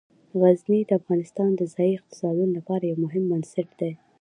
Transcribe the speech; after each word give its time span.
غزني 0.41 0.79
د 0.85 0.91
افغانستان 0.99 1.49
د 1.55 1.61
ځایي 1.73 1.93
اقتصادونو 1.99 2.51
لپاره 2.59 2.83
یو 2.85 2.97
مهم 3.05 3.23
بنسټ 3.31 3.69
دی. 3.79 3.91